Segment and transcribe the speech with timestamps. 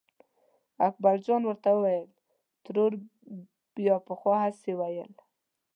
[0.87, 2.07] اکبرجان ورته وویل
[2.63, 2.91] ترور
[3.75, 5.11] بیا پخوا هسې ویل.